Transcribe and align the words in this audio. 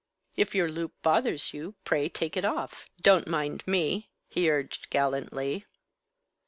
"If 0.35 0.55
your 0.55 0.67
loup 0.67 0.93
bothers 1.03 1.53
you, 1.53 1.75
pray 1.85 2.09
take 2.09 2.35
it 2.35 2.43
off. 2.43 2.89
Don't 3.01 3.27
mind 3.27 3.61
me," 3.67 4.09
he 4.29 4.49
urged 4.49 4.89
gallantly. 4.89 5.67